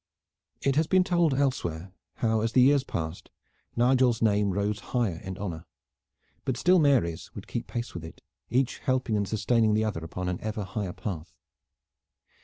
[0.63, 3.29] It has been told elsewhere how as the years passed
[3.75, 5.67] Nigel's name rose higher in honor;
[6.43, 10.27] but still Mary's would keep pace with it, each helping and sustaining the other upon
[10.27, 11.35] an ever higher path.